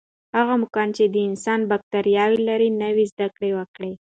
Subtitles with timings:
[0.37, 3.91] هغه موږکان چې د انسان بکتریاوې لري، نوې زده کړې وکړې.